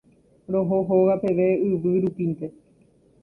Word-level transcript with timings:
Roho 0.53 0.77
hóga 0.89 1.15
peve 1.25 1.47
yvy 1.67 1.93
rupínte. 2.07 2.47